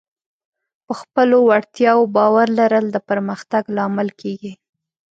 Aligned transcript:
په 0.85 0.93
خپلو 1.01 1.37
وړتیاوو 1.49 2.11
باور 2.15 2.47
لرل 2.59 2.85
د 2.91 2.97
پرمختګ 3.09 3.63
لامل 3.75 4.09
کېږي. 4.21 4.53